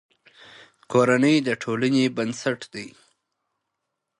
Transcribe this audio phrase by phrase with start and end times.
[0.91, 2.87] کورنۍ د ټولنې بنسټ دی.